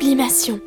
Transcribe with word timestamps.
Sublimation. 0.00 0.60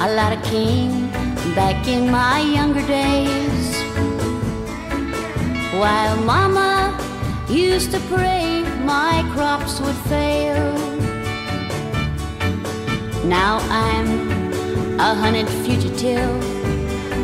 A 0.00 0.14
lot 0.14 0.32
of 0.32 0.42
king 0.44 1.10
back 1.54 1.86
in 1.86 2.10
my 2.10 2.40
younger 2.40 2.80
days. 2.86 3.82
While 5.74 6.16
mama 6.24 6.98
used 7.50 7.90
to 7.90 8.00
pray 8.08 8.62
my 8.82 9.28
crops 9.34 9.78
would 9.80 10.00
fail. 10.08 10.72
Now 13.26 13.58
I'm 13.68 14.08
a 14.98 15.14
hunted 15.14 15.48
fugitive 15.62 16.32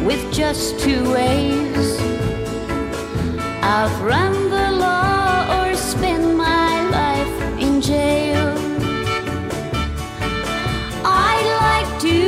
with 0.04 0.20
just 0.34 0.78
two 0.80 1.02
ways. 1.14 1.98
Outrun 3.62 4.45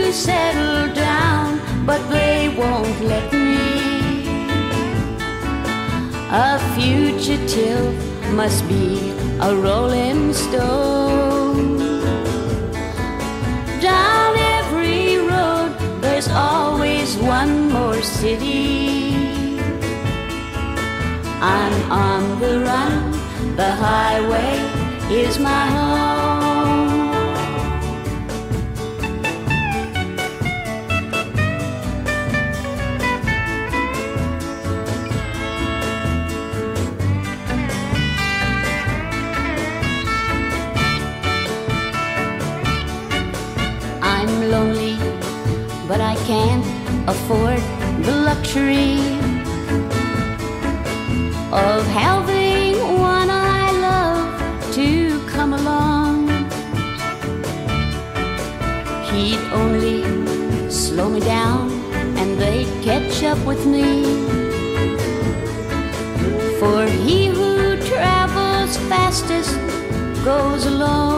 to 0.09 0.15
settle 0.15 0.95
down, 0.95 1.61
but 1.85 2.01
they 2.09 2.49
won't 2.57 2.99
let 3.03 3.31
me. 3.31 3.59
A 6.31 6.59
fugitive 6.75 7.93
must 8.33 8.67
be 8.69 9.11
a 9.41 9.55
rolling 9.55 10.33
stone. 10.33 12.01
Down 13.83 14.33
every 14.57 15.19
road, 15.19 15.77
there's 16.01 16.29
always 16.29 17.19
one 17.19 17.69
more 17.69 18.01
city. 18.01 19.61
I'm 21.43 21.77
on 21.93 22.41
the 22.41 22.61
run, 22.61 23.13
the 23.57 23.71
highway 23.73 24.55
is 25.13 25.39
my 25.39 25.67
home. 25.77 26.18
Can't 46.29 46.67
afford 47.09 47.59
the 48.05 48.15
luxury 48.29 48.99
of 51.51 51.87
having 51.87 52.77
one 53.01 53.31
I 53.31 53.73
love 53.89 54.75
to 54.75 55.25
come 55.27 55.55
along. 55.55 56.29
He'd 59.09 59.41
only 59.63 60.71
slow 60.71 61.09
me 61.09 61.21
down 61.21 61.71
and 62.19 62.39
they'd 62.39 62.69
catch 62.85 63.23
up 63.23 63.41
with 63.47 63.65
me. 63.65 63.89
For 66.61 66.85
he 67.05 67.29
who 67.29 67.79
travels 67.89 68.77
fastest 68.91 69.57
goes 70.23 70.67
alone. 70.67 71.18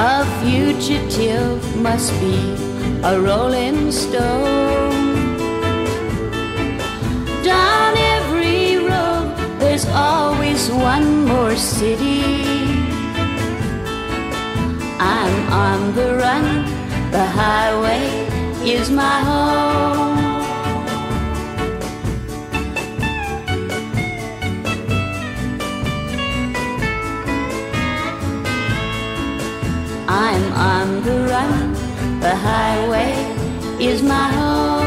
A 0.00 0.24
fugitive 0.40 1.58
must 1.74 2.12
be 2.20 2.54
a 3.02 3.20
rolling 3.20 3.90
stone. 3.90 5.36
Down 7.42 7.96
every 7.96 8.76
road, 8.76 9.34
there's 9.58 9.86
always 9.86 10.70
one 10.70 11.26
more 11.26 11.56
city. 11.56 12.22
I'm 15.00 15.52
on 15.52 15.92
the 15.96 16.14
run, 16.14 16.46
the 17.10 17.26
highway 17.26 18.06
is 18.62 18.92
my 18.92 19.18
home. 19.30 20.17
I'm 30.38 30.52
on 30.52 31.02
the 31.02 31.18
run, 31.26 31.72
the 32.20 32.34
highway 32.34 33.12
is 33.80 34.02
my 34.02 34.28
home. 34.32 34.77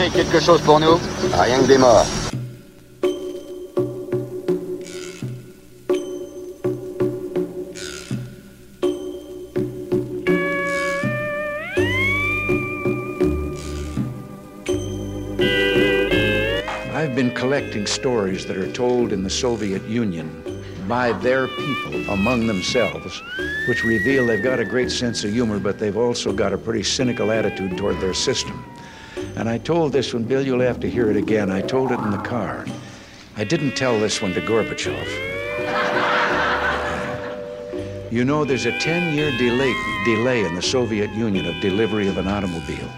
Connaissez 0.00 0.16
quelque 0.16 0.40
chose 0.40 0.62
pour 0.62 0.80
nous 0.80 0.98
Rien 1.34 1.60
que 1.60 1.66
des 1.66 1.76
morts. 1.76 2.06
I've 16.94 17.14
been 17.14 17.30
collecting 17.34 17.86
stories 17.86 18.46
that 18.46 18.56
are 18.56 18.72
told 18.72 19.12
in 19.12 19.22
the 19.22 19.28
Soviet 19.28 19.82
Union 19.82 20.64
by 20.88 21.12
their 21.12 21.46
people 21.46 22.10
among 22.10 22.46
themselves, 22.46 23.22
which 23.68 23.84
reveal 23.84 24.26
they've 24.26 24.42
got 24.42 24.60
a 24.60 24.64
great 24.64 24.90
sense 24.90 25.24
of 25.24 25.32
humor, 25.32 25.58
but 25.58 25.78
they've 25.78 25.98
also 25.98 26.32
got 26.32 26.54
a 26.54 26.58
pretty 26.58 26.82
cynical 26.82 27.30
attitude 27.30 27.76
toward 27.76 28.00
their 28.00 28.14
system. 28.14 28.64
And 29.40 29.48
I 29.48 29.56
told 29.56 29.94
this 29.94 30.12
one, 30.12 30.24
Bill, 30.24 30.44
you'll 30.44 30.60
have 30.60 30.80
to 30.80 30.90
hear 30.90 31.10
it 31.10 31.16
again. 31.16 31.50
I 31.50 31.62
told 31.62 31.92
it 31.92 31.98
in 31.98 32.10
the 32.10 32.18
car. 32.18 32.66
I 33.38 33.44
didn't 33.44 33.74
tell 33.74 33.98
this 33.98 34.20
one 34.20 34.34
to 34.34 34.42
Gorbachev. 34.42 35.00
You 38.10 38.24
know, 38.24 38.44
there's 38.44 38.66
a 38.66 38.76
10 38.76 39.14
year 39.14 39.30
delay, 39.38 39.72
delay 40.04 40.44
in 40.44 40.56
the 40.56 40.62
Soviet 40.62 41.12
Union 41.12 41.46
of 41.46 41.62
delivery 41.62 42.08
of 42.08 42.18
an 42.18 42.26
automobile. 42.26 42.90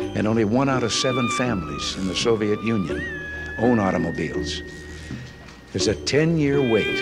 And 0.00 0.26
only 0.26 0.44
one 0.44 0.68
out 0.68 0.82
of 0.82 0.92
seven 0.92 1.28
families 1.38 1.96
in 1.96 2.08
the 2.08 2.16
Soviet 2.16 2.60
Union 2.64 3.00
own 3.58 3.78
automobiles. 3.78 4.62
There's 5.72 5.86
a 5.86 5.94
10 5.94 6.38
year 6.38 6.60
wait. 6.60 6.98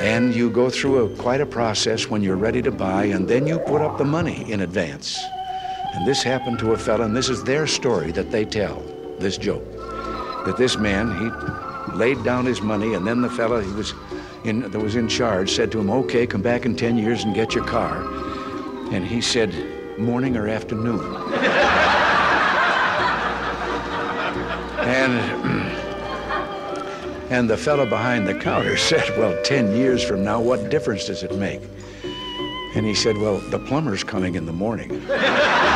And 0.00 0.34
you 0.34 0.48
go 0.48 0.70
through 0.70 1.04
a, 1.04 1.16
quite 1.16 1.42
a 1.42 1.46
process 1.46 2.08
when 2.08 2.22
you're 2.22 2.36
ready 2.36 2.62
to 2.62 2.72
buy, 2.72 3.04
and 3.04 3.28
then 3.28 3.46
you 3.46 3.58
put 3.58 3.82
up 3.82 3.98
the 3.98 4.04
money 4.04 4.50
in 4.50 4.62
advance. 4.62 5.22
And 5.92 6.06
this 6.06 6.22
happened 6.22 6.58
to 6.60 6.72
a 6.72 6.78
fellow, 6.78 7.04
and 7.04 7.14
this 7.14 7.28
is 7.28 7.44
their 7.44 7.66
story 7.66 8.12
that 8.12 8.30
they 8.30 8.44
tell, 8.44 8.82
this 9.18 9.36
joke. 9.36 9.64
That 10.46 10.56
this 10.56 10.78
man, 10.78 11.10
he 11.18 11.94
laid 11.94 12.24
down 12.24 12.46
his 12.46 12.62
money, 12.62 12.94
and 12.94 13.06
then 13.06 13.20
the 13.20 13.30
fellow 13.30 13.60
he 13.60 13.72
was 13.72 13.92
in, 14.44 14.70
that 14.70 14.78
was 14.78 14.96
in 14.96 15.06
charge 15.08 15.52
said 15.52 15.70
to 15.72 15.80
him, 15.80 15.90
okay, 15.90 16.26
come 16.26 16.42
back 16.42 16.64
in 16.64 16.74
10 16.74 16.96
years 16.96 17.24
and 17.24 17.34
get 17.34 17.54
your 17.54 17.64
car. 17.64 18.02
And 18.90 19.06
he 19.06 19.20
said, 19.20 19.54
morning 19.98 20.36
or 20.36 20.48
afternoon. 20.48 21.00
and 24.82 25.72
and 27.30 27.48
the 27.48 27.56
fellow 27.56 27.86
behind 27.86 28.26
the 28.26 28.34
counter 28.34 28.76
said, 28.90 29.08
well, 29.18 29.40
10 29.44 29.76
years 29.76 30.02
from 30.02 30.24
now, 30.24 30.40
what 30.40 30.70
difference 30.70 31.06
does 31.06 31.22
it 31.22 31.34
make? 31.36 31.60
And 32.74 32.86
he 32.86 32.94
said, 32.94 33.18
well, 33.18 33.38
the 33.38 33.58
plumber's 33.58 34.02
coming 34.02 34.34
in 34.34 34.46
the 34.46 34.52
morning. 34.52 34.90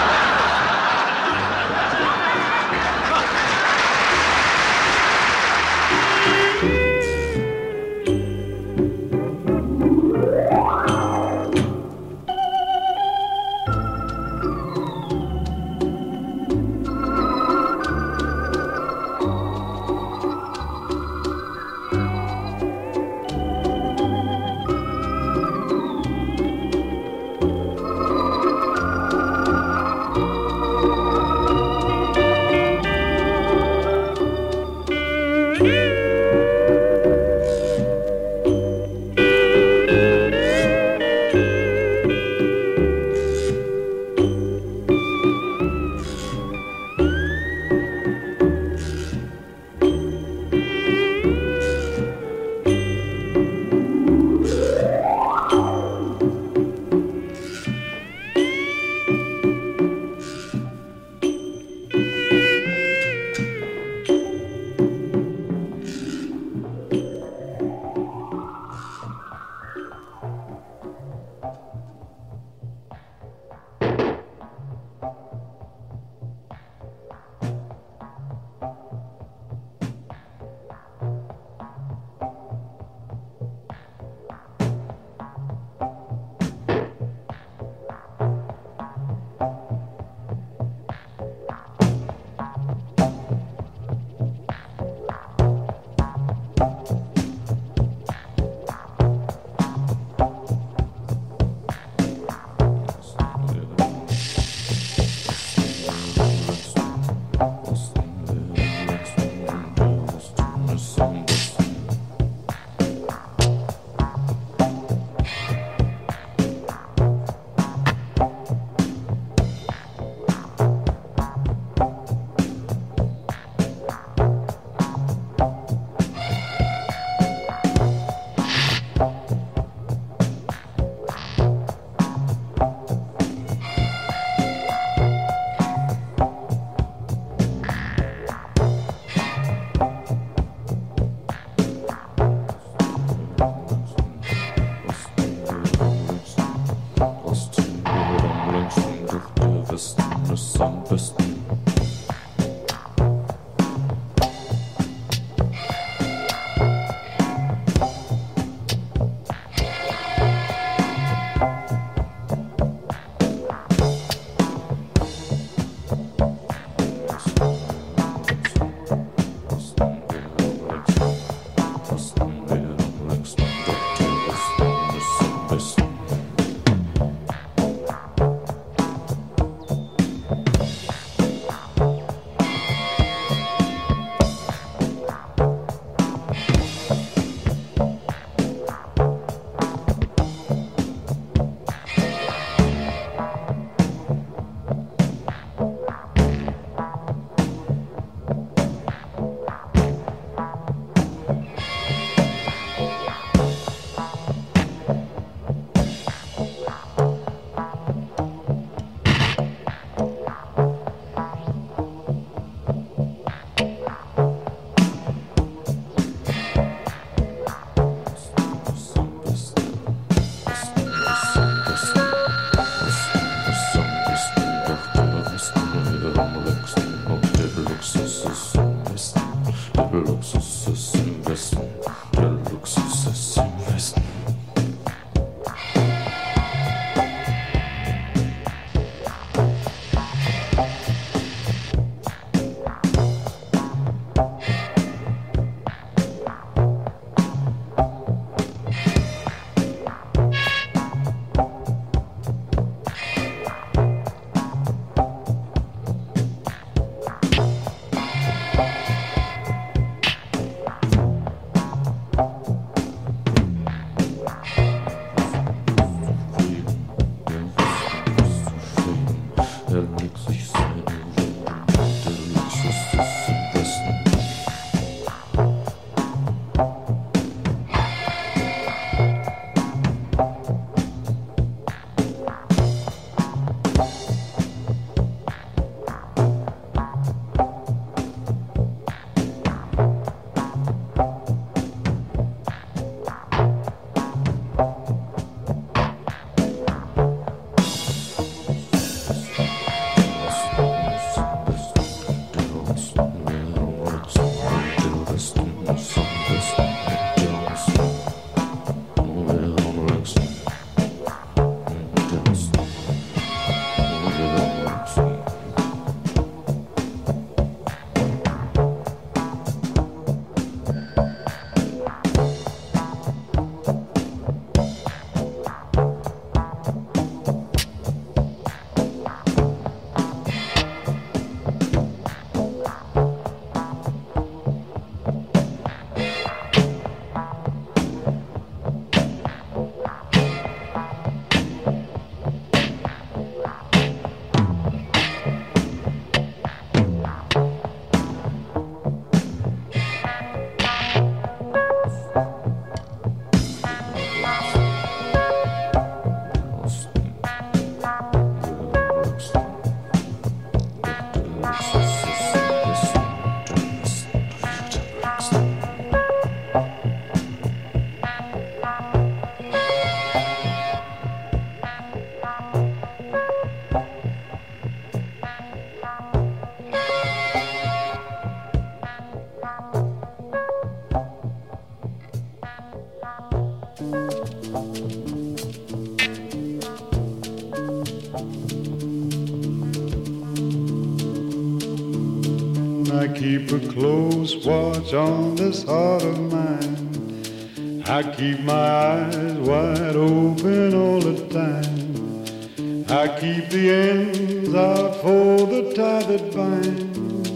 on 394.95 395.35
this 395.35 395.65
heart 395.65 396.03
of 396.03 396.19
mine. 396.33 397.83
I 397.87 398.03
keep 398.03 398.41
my 398.41 398.55
eyes 398.55 399.33
wide 399.39 399.97
open 399.97 400.75
all 400.75 401.01
the 401.01 401.27
time. 401.29 402.85
I 402.89 403.09
keep 403.19 403.49
the 403.51 403.71
ends 403.71 404.55
out 404.55 404.97
for 405.03 405.47
the 405.47 405.73
tie 405.75 406.03
that 406.05 406.35
binds. 406.35 407.31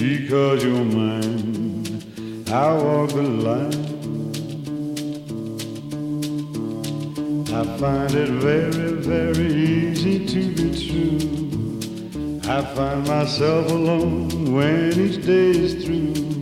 Because 0.00 0.64
you're 0.64 0.84
mine, 0.84 2.02
I 2.50 2.72
walk 2.72 3.10
the 3.10 3.22
line. 3.22 3.96
I 7.52 7.78
find 7.78 8.14
it 8.14 8.30
very, 8.30 8.92
very 8.92 9.52
easy 9.52 10.26
to 10.26 10.42
be 10.54 10.68
true. 10.86 12.50
I 12.50 12.62
find 12.74 13.06
myself 13.06 13.70
alone 13.70 14.52
when 14.52 14.92
each 14.98 15.24
day 15.26 15.50
is 15.50 15.84
through. 15.84 16.35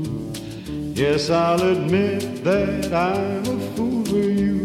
Yes, 0.97 1.29
I'll 1.29 1.61
admit 1.61 2.45
that 2.45 2.93
I'm 2.93 3.43
a 3.43 3.59
fool 3.75 4.05
for 4.05 4.15
you 4.15 4.65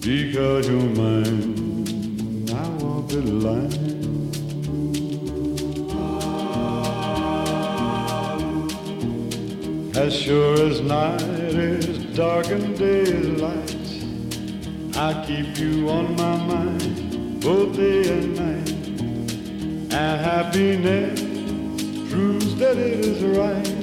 because 0.00 0.66
you're 0.66 0.80
mine. 0.96 2.48
I 2.48 2.68
walk 2.82 3.08
the 3.08 3.20
line. 3.20 3.70
As 9.94 10.16
sure 10.16 10.54
as 10.70 10.80
night 10.80 11.20
is 11.20 11.98
dark 12.16 12.46
and 12.46 12.74
day 12.78 13.02
is 13.02 13.42
light, 13.42 14.96
I 14.96 15.22
keep 15.26 15.58
you 15.58 15.90
on 15.90 16.16
my 16.16 16.36
mind 16.46 17.42
both 17.42 17.76
day 17.76 18.08
and 18.08 18.34
night. 18.36 18.70
And 19.92 20.20
happiness 20.22 21.20
proves 22.10 22.56
that 22.56 22.78
it 22.78 23.00
is 23.04 23.22
right 23.22 23.73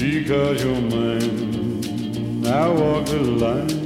because 0.00 0.64
you're 0.64 0.80
mine. 0.80 2.46
I 2.46 2.68
walk 2.68 3.04
the 3.04 3.18
line. 3.20 3.79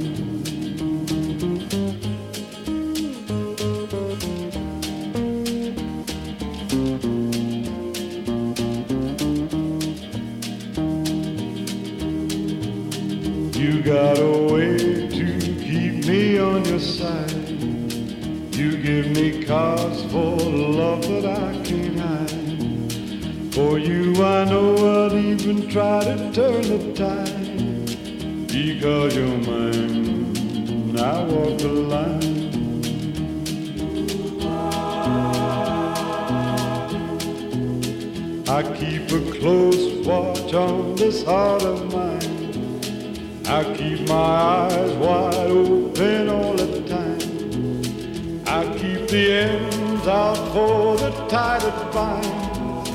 I 38.47 38.61
keep 38.61 39.11
a 39.11 39.31
close 39.39 40.05
watch 40.05 40.53
on 40.53 40.95
this 40.95 41.23
heart 41.23 41.63
of 41.63 41.91
mine. 41.91 43.41
I 43.47 43.63
keep 43.75 44.07
my 44.07 44.13
eyes 44.13 44.93
wide 44.97 45.49
open 45.49 46.29
all 46.29 46.53
the 46.53 46.81
time. 46.87 48.43
I 48.45 48.63
keep 48.77 49.07
the 49.07 49.31
ends 49.31 50.07
out 50.07 50.37
for 50.53 50.95
the 50.95 51.09
tide 51.27 51.61
that 51.61 51.91
binds 51.91 52.91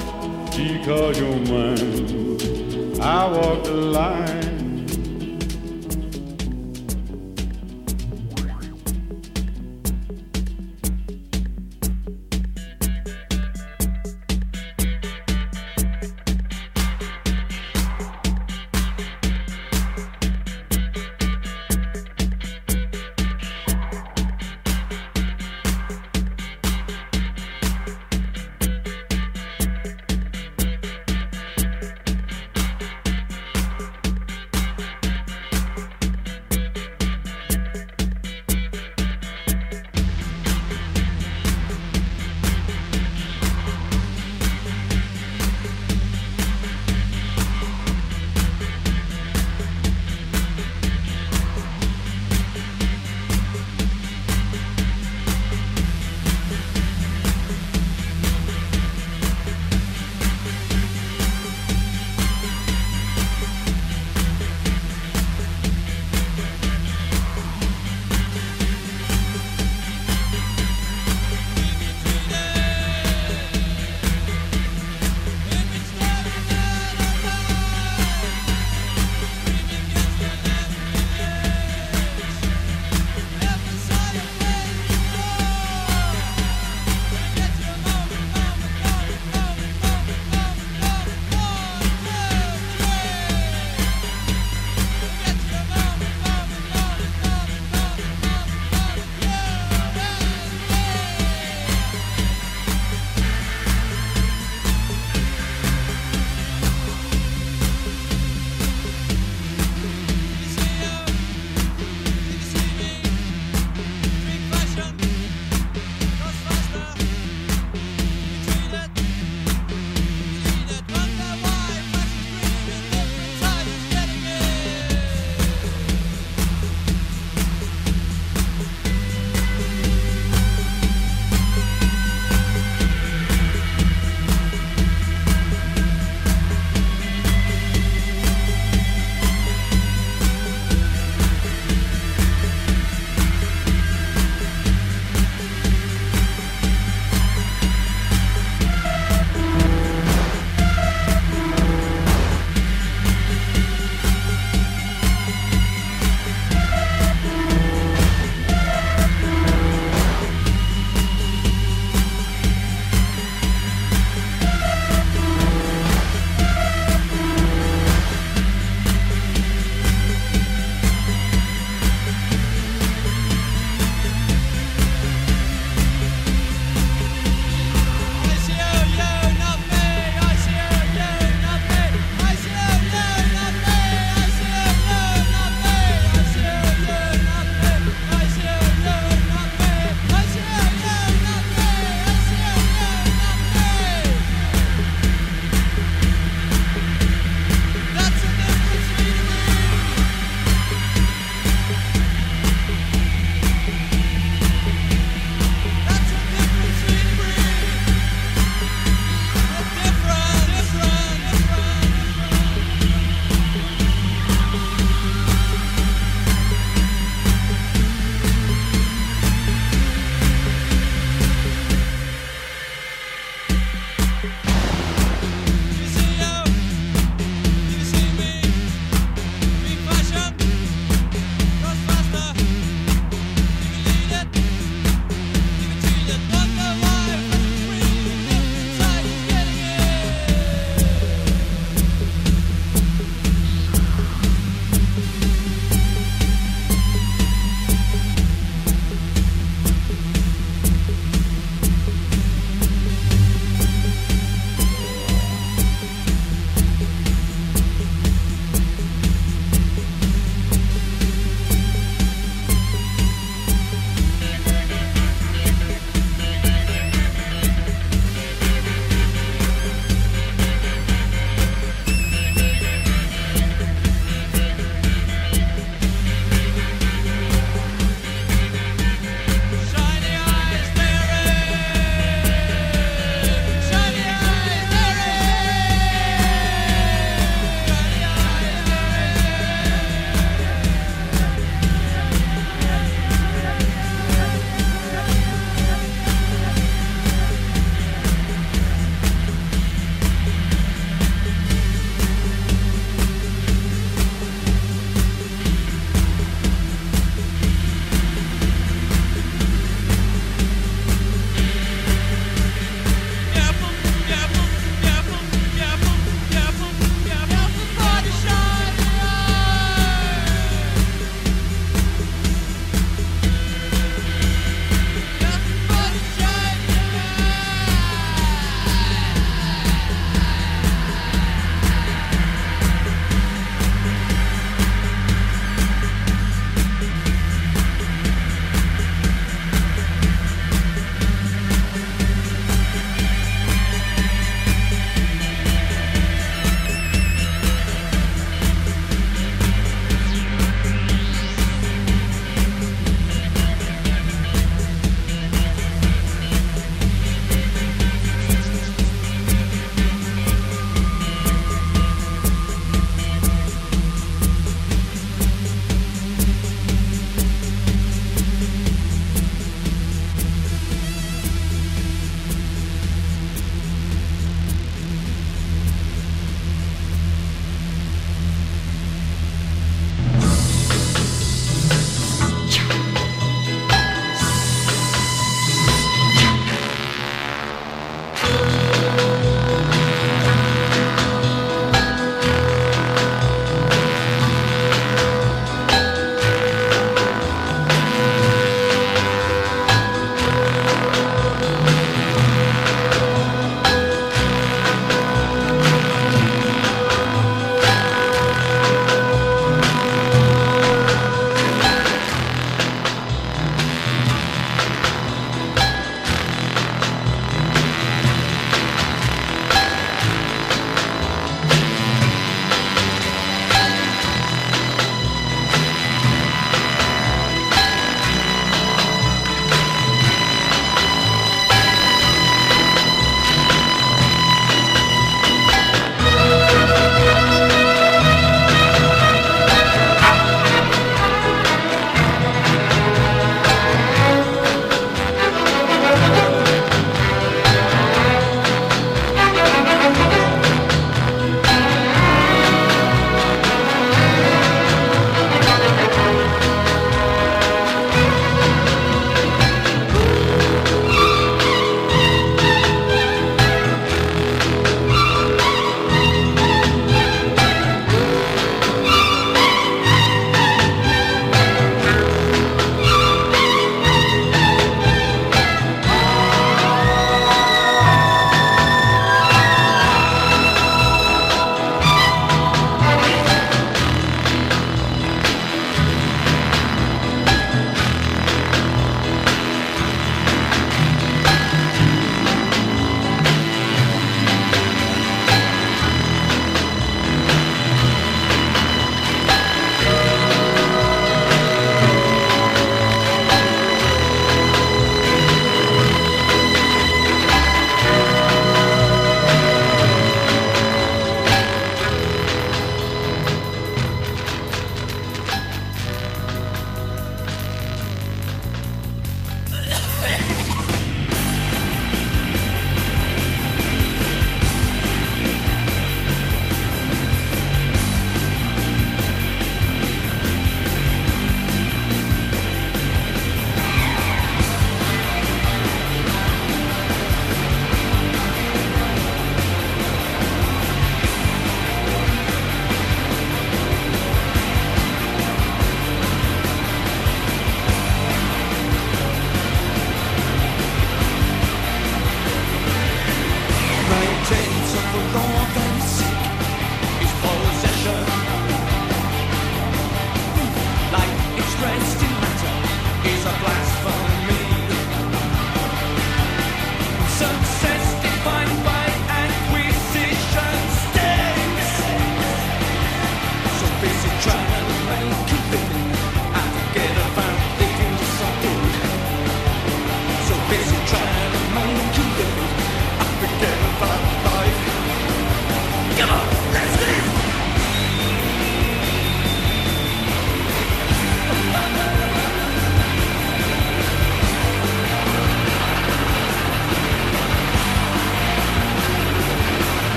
because 0.57 1.19
you're 1.19 1.37
mine. 1.51 3.01
I 3.01 3.27
walk 3.27 3.65
the 3.65 3.73
line. 3.73 4.40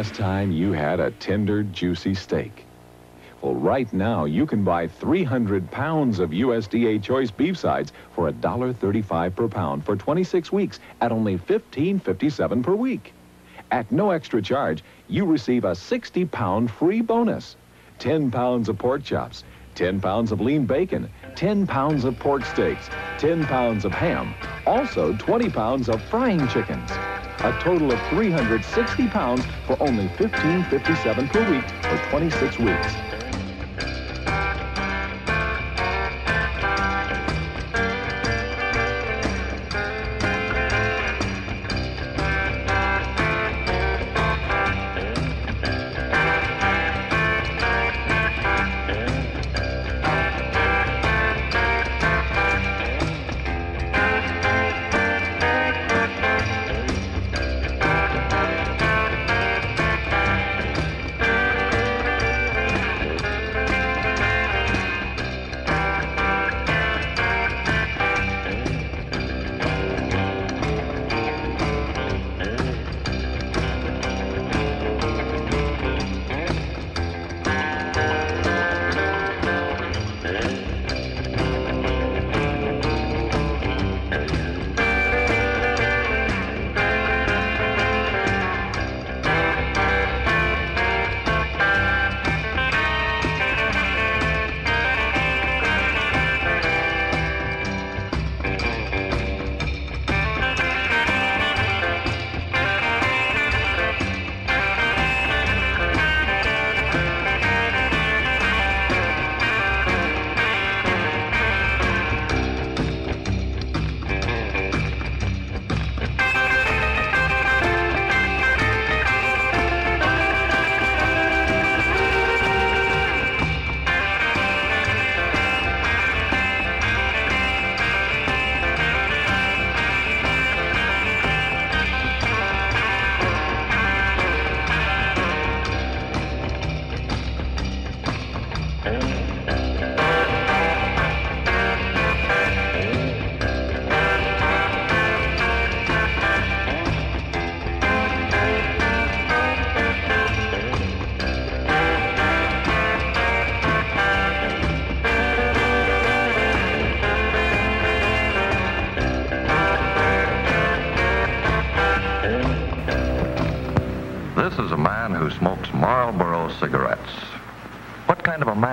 Last 0.00 0.14
time 0.14 0.50
you 0.50 0.72
had 0.72 0.98
a 0.98 1.10
tender, 1.10 1.62
juicy 1.62 2.14
steak? 2.14 2.64
Well, 3.42 3.54
right 3.54 3.92
now, 3.92 4.24
you 4.24 4.46
can 4.46 4.64
buy 4.64 4.88
300 4.88 5.70
pounds 5.70 6.20
of 6.20 6.30
USDA 6.30 7.02
choice 7.02 7.30
beef 7.30 7.58
sides 7.58 7.92
for 8.14 8.32
$1.35 8.32 9.36
per 9.36 9.46
pound 9.46 9.84
for 9.84 9.96
26 9.96 10.50
weeks 10.52 10.80
at 11.02 11.12
only 11.12 11.36
$15.57 11.36 12.62
per 12.62 12.74
week. 12.74 13.12
At 13.72 13.92
no 13.92 14.10
extra 14.10 14.40
charge, 14.40 14.82
you 15.06 15.26
receive 15.26 15.66
a 15.66 15.72
60-pound 15.72 16.70
free 16.70 17.02
bonus. 17.02 17.56
10 17.98 18.30
pounds 18.30 18.70
of 18.70 18.78
pork 18.78 19.04
chops, 19.04 19.44
10 19.80 19.98
pounds 19.98 20.30
of 20.30 20.42
lean 20.42 20.66
bacon, 20.66 21.08
10 21.36 21.66
pounds 21.66 22.04
of 22.04 22.18
pork 22.18 22.44
steaks, 22.44 22.90
10 23.16 23.46
pounds 23.46 23.86
of 23.86 23.92
ham, 23.92 24.34
also 24.66 25.14
20 25.14 25.48
pounds 25.48 25.88
of 25.88 26.02
frying 26.02 26.46
chickens. 26.48 26.90
A 27.38 27.58
total 27.62 27.90
of 27.90 27.98
360 28.10 29.08
pounds 29.08 29.42
for 29.66 29.82
only 29.82 30.06
$15.57 30.18 31.32
per 31.32 31.50
week 31.50 31.64
for 31.82 32.10
26 32.10 32.58
weeks. 32.58 33.09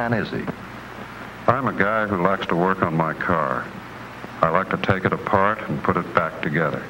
man 0.09 0.21
is 0.21 0.29
he? 0.29 0.43
I'm 1.47 1.67
a 1.67 1.73
guy 1.73 2.07
who 2.07 2.21
likes 2.21 2.45
to 2.47 2.55
work 2.55 2.81
on 2.81 2.95
my 2.95 3.13
car. 3.13 3.65
I 4.41 4.49
like 4.49 4.69
to 4.69 4.77
take 4.77 5.05
it 5.05 5.13
apart 5.13 5.59
and 5.67 5.83
put 5.83 5.97
it 5.97 6.13
back 6.13 6.41
together. 6.41 6.83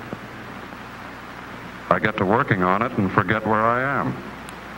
I 1.89 1.99
get 1.99 2.18
to 2.18 2.26
working 2.26 2.63
on 2.63 2.82
it 2.82 2.91
and 2.97 3.11
forget 3.11 3.45
where 3.47 3.61
I 3.61 3.82
am, 4.01 4.11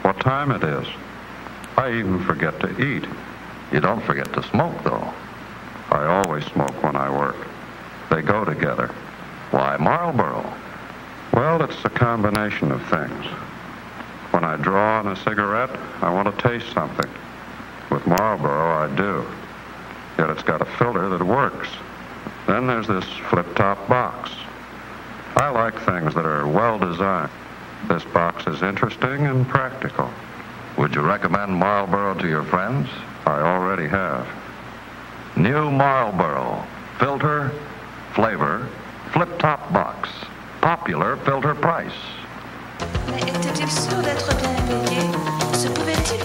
what 0.04 0.20
time 0.20 0.52
it 0.52 0.64
is. 0.64 0.88
I 1.78 1.92
even 1.94 2.24
forget 2.24 2.60
to 2.62 2.70
eat. 2.82 3.06
You 3.72 3.80
don't 3.80 4.04
forget 4.04 4.32
to 4.34 4.44
smoke, 4.44 4.84
though. 4.84 5.14
I 5.92 6.06
always 6.06 6.46
smoke 6.46 6.84
when 6.84 6.96
I 6.96 7.10
work. 7.10 7.38
They 8.10 8.22
go 8.22 8.46
together. 8.46 8.88
Why 9.52 9.78
Marlboro? 9.78 10.54
Well, 11.34 11.62
it's 11.64 11.84
a 11.84 11.90
combination 11.90 12.72
of 12.72 12.82
things. 12.88 13.26
When 14.32 14.44
I 14.44 14.58
draw 14.58 15.00
on 15.00 15.08
a 15.08 15.16
cigarette, 15.16 15.76
I 16.02 16.14
want 16.14 16.34
to 16.38 16.48
taste 16.48 16.72
something 16.74 17.10
with 17.90 18.06
Marlboro, 18.06 18.72
I 18.72 18.96
do. 18.96 19.26
Yet 20.18 20.30
it's 20.30 20.44
got 20.44 20.62
a 20.62 20.66
filter 20.78 21.10
that 21.10 21.24
works. 21.24 21.70
Then 22.48 22.68
there's 22.68 22.88
this 22.88 23.06
flip-top 23.30 23.88
box. 23.88 24.32
I 25.36 25.50
like 25.50 25.76
things 25.86 26.14
that 26.16 26.26
are 26.26 26.48
well 26.48 26.78
designed. 26.80 27.32
This 27.88 28.04
box 28.06 28.48
is 28.48 28.62
interesting 28.62 29.28
and 29.28 29.48
practical. 29.48 30.10
Would 30.78 30.96
you 30.96 31.02
recommend 31.02 31.56
Marlboro 31.56 32.14
to 32.16 32.28
your 32.28 32.44
friends? 32.44 32.90
I 33.26 33.40
already 33.40 33.88
have. 33.88 34.28
New 35.38 35.72
Marlboro. 35.72 36.66
Filter, 37.00 37.52
flavor, 38.14 38.68
flip-top 39.14 39.72
box. 39.72 40.10
Popular 40.62 41.16
filter 41.18 41.56
price. 41.56 41.94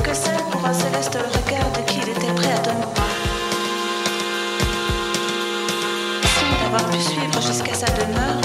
que 0.03 0.14
celle 0.14 0.42
pour 0.51 0.64
un 0.66 0.72
céleste 0.72 1.14
regard 1.14 1.70
de 1.72 1.80
qui 1.90 1.99
il 1.99 2.09
était 2.09 2.32
prêt 2.34 2.53
à 2.53 2.59
donner 2.61 2.86
pas. 2.95 3.03
Sans 6.34 6.64
d'avoir 6.64 6.90
pu 6.90 7.01
suivre 7.01 7.40
jusqu'à 7.42 7.74
sa 7.74 7.86
demeure, 7.86 8.40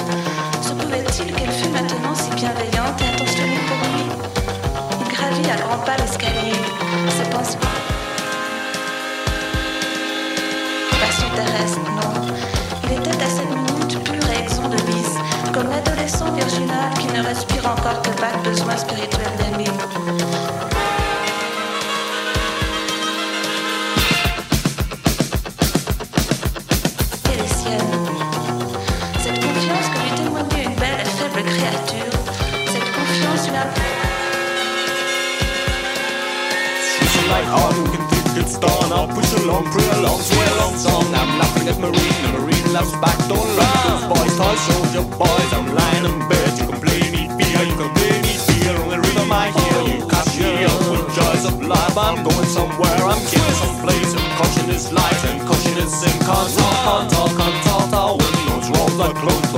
se 0.62 0.74
pouvait-il 0.74 1.34
qu'elle 1.34 1.52
fût 1.52 1.70
maintenant 1.70 2.16
si 2.16 2.30
bienveillante 2.32 3.02
et 3.02 3.16
attentionnée 3.16 3.60
pour 3.68 3.78
lui? 3.90 4.06
Il 5.02 5.08
gravit 5.14 5.50
à 5.50 5.56
grands 5.62 5.84
pas 5.86 5.98
l'escalier, 5.98 6.54
se 7.10 7.30
pense 7.30 7.56
pas. 7.56 7.78
Passion 11.02 11.30
terrestre, 11.36 11.80
non. 11.96 12.12
Il 12.86 12.92
était 13.00 13.24
à 13.24 13.30
cette 13.30 13.50
minute 13.50 14.04
pure 14.04 14.30
et 14.32 14.44
exon 14.44 14.68
de 14.68 14.78
vice, 14.92 15.18
comme 15.54 15.70
l'adolescent 15.70 16.32
virginal 16.34 16.90
qui 17.00 17.08
ne 17.08 17.24
respire 17.24 17.66
encore 17.66 18.02
que 18.02 18.12
pas 18.20 18.32
le 18.36 18.50
besoin 18.50 18.78
spirituel 18.78 19.32
d'amis. 19.38 19.70
on. 37.50 37.74
You 37.76 37.88
can 37.92 38.06
think 38.10 38.46
it's 38.46 38.58
done. 38.58 38.92
I'll 38.94 39.08
push 39.08 39.34
along, 39.42 39.66
pray 39.74 39.90
along, 40.00 40.20
sway 40.22 40.48
along 40.58 40.76
song. 40.78 41.06
I'm 41.14 41.32
laughing 41.42 41.68
at 41.68 41.78
Marine, 41.80 42.22
and 42.26 42.34
Marine 42.38 42.68
loves 42.74 42.94
back. 43.04 43.18
Don't 43.28 43.50
laugh, 43.58 43.84
those 43.86 44.06
boys, 44.14 44.34
toy 44.38 44.56
soldier 44.70 45.06
boys. 45.18 45.52
I'm 45.58 45.68
lying 45.74 46.06
in 46.06 46.18
bed. 46.30 46.52
You 46.60 46.66
can 46.70 46.80
play 46.80 47.02
me 47.12 47.28
fear, 47.38 47.60
you 47.66 47.76
can 47.76 47.92
play 47.98 48.16
me 48.22 48.34
fear. 48.48 48.74
On 48.82 48.90
the 48.94 49.00
rhythm 49.02 49.32
I 49.32 49.52
hear, 49.52 49.80
you 49.92 50.06
catch 50.08 50.34
me 50.40 50.64
up 50.64 50.80
with 50.92 51.06
joys 51.18 51.46
of 51.50 51.58
life. 51.62 51.98
I'm 51.98 52.24
going 52.24 52.50
somewhere, 52.50 53.00
I'm 53.04 53.22
killing 53.28 53.58
some 53.62 53.76
place. 53.84 54.12
And 54.14 54.28
caution 54.38 54.70
is 54.70 54.92
light, 54.92 55.22
and 55.30 55.42
caution 55.48 55.76
is 55.78 55.92
sin. 55.92 56.16
Can't 56.24 56.50
talk, 56.54 56.78
can't 56.86 57.08
talk, 57.12 57.32
can't 57.38 57.60
talk. 57.66 57.90
Our 57.94 58.14
windows 58.18 58.68
roll 58.72 58.92
the 59.02 59.10
clothes. 59.20 59.49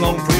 long 0.00 0.39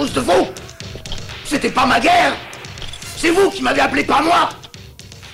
cause 0.00 0.14
de 0.14 0.20
vous. 0.20 0.46
C'était 1.44 1.70
pas 1.70 1.84
ma 1.84 2.00
guerre. 2.00 2.34
C'est 3.18 3.30
vous 3.30 3.50
qui 3.50 3.62
m'avez 3.62 3.82
appelé, 3.82 4.02
pas 4.02 4.22
moi. 4.22 4.48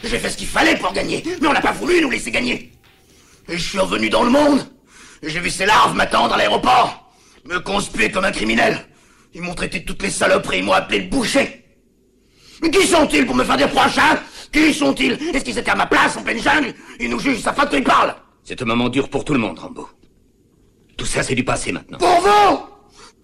J'ai 0.02 0.18
fait 0.18 0.28
ce 0.28 0.36
qu'il 0.36 0.48
fallait 0.48 0.76
pour 0.76 0.92
gagner, 0.92 1.22
mais 1.40 1.46
on 1.46 1.52
n'a 1.52 1.60
pas 1.60 1.70
voulu 1.70 2.00
nous 2.00 2.10
laisser 2.10 2.32
gagner. 2.32 2.72
Et 3.48 3.56
je 3.58 3.62
suis 3.62 3.78
revenu 3.78 4.10
dans 4.10 4.24
le 4.24 4.30
monde. 4.30 4.66
J'ai 5.22 5.38
vu 5.38 5.50
ces 5.50 5.66
larves 5.66 5.94
m'attendre 5.94 6.34
à 6.34 6.36
l'aéroport. 6.36 7.12
Me 7.44 7.60
conspuer 7.60 8.10
comme 8.10 8.24
un 8.24 8.32
criminel. 8.32 8.88
Ils 9.34 9.42
m'ont 9.42 9.54
traité 9.54 9.78
de 9.80 9.84
toutes 9.84 10.02
les 10.02 10.10
saloperies, 10.10 10.58
ils 10.58 10.64
m'ont 10.64 10.72
appelé 10.72 10.98
le 11.02 11.08
boucher. 11.10 11.64
Mais 12.60 12.70
qui 12.70 12.88
sont-ils 12.88 13.24
pour 13.24 13.36
me 13.36 13.44
faire 13.44 13.56
des 13.56 13.64
reproches, 13.64 13.98
hein? 13.98 14.18
Qui 14.52 14.74
sont-ils? 14.74 15.12
Est-ce 15.32 15.44
qu'ils 15.44 15.58
étaient 15.58 15.70
à 15.70 15.76
ma 15.76 15.86
place 15.86 16.16
en 16.16 16.24
pleine 16.24 16.42
jungle? 16.42 16.74
Ils 16.98 17.08
nous 17.08 17.20
jugent, 17.20 17.40
ça 17.40 17.52
fait 17.52 17.68
qu'ils 17.68 17.84
parlent. 17.84 18.16
C'est 18.42 18.60
un 18.62 18.64
moment 18.64 18.88
dur 18.88 19.08
pour 19.10 19.24
tout 19.24 19.32
le 19.32 19.38
monde, 19.38 19.60
Rambo. 19.60 19.88
Tout 20.96 21.06
ça, 21.06 21.22
c'est 21.22 21.36
du 21.36 21.44
passé 21.44 21.70
maintenant. 21.70 21.98
Pour 21.98 22.20
vous 22.20 22.75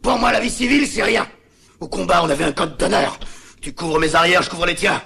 Pour 0.03 0.19
moi, 0.19 0.33
la 0.33 0.41
vie 0.41 0.51
civile, 0.51 0.87
c'est 0.87 1.03
rien. 1.03 1.27
Au 1.81 1.89
combat, 1.89 2.23
on 2.25 2.31
avait 2.31 2.45
un 2.45 2.53
code 2.53 2.77
d'honneur. 2.77 3.19
Tu 3.61 3.73
couvres 3.73 4.01
mes 4.01 4.15
arrières, 4.15 4.43
je 4.43 4.51
couvre 4.51 4.67
les 4.67 4.75
tiens. 4.75 5.01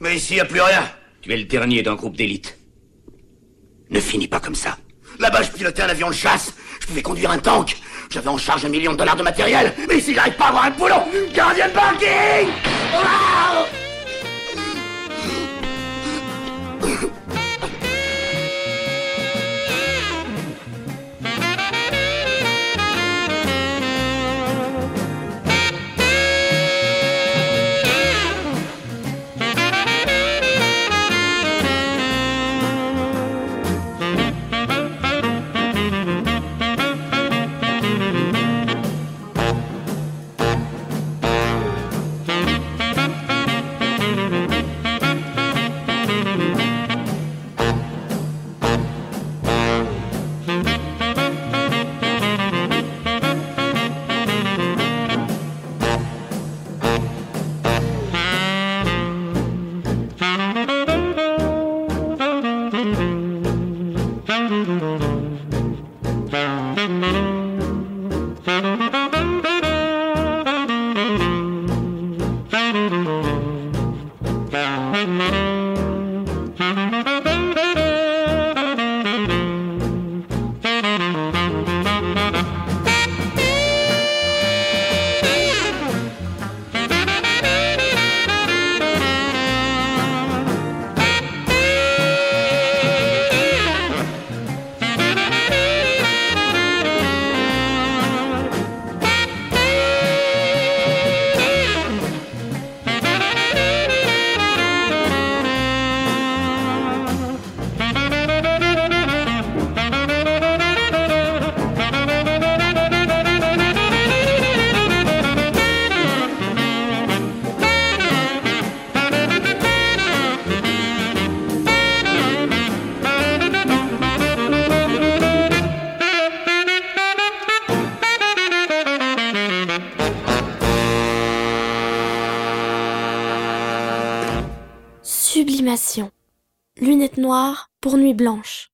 Mais 0.00 0.16
ici, 0.16 0.36
y 0.36 0.40
a 0.40 0.44
plus 0.44 0.60
rien. 0.60 0.88
Tu 1.20 1.32
es 1.32 1.36
le 1.36 1.44
dernier 1.44 1.82
d'un 1.82 1.96
groupe 1.96 2.16
d'élite. 2.16 2.56
Ne 3.90 4.00
finis 4.00 4.28
pas 4.28 4.40
comme 4.40 4.54
ça. 4.54 4.78
Là-bas, 5.18 5.42
je 5.42 5.50
pilotais 5.50 5.82
un 5.82 5.88
avion 5.88 6.08
de 6.08 6.14
chasse. 6.14 6.54
Je 6.80 6.86
pouvais 6.86 7.02
conduire 7.02 7.30
un 7.30 7.38
tank. 7.38 7.76
J'avais 8.10 8.28
en 8.28 8.38
charge 8.38 8.64
un 8.64 8.68
million 8.68 8.92
de 8.92 8.98
dollars 8.98 9.16
de 9.16 9.22
matériel. 9.22 9.74
Mais 9.88 9.98
ici, 9.98 10.14
j'arrive 10.14 10.34
pas 10.34 10.46
à 10.46 10.48
avoir 10.48 10.64
un 10.64 10.70
boulot. 10.70 11.02
Gardien 11.34 11.68
de 11.68 11.72
parking 11.72 12.48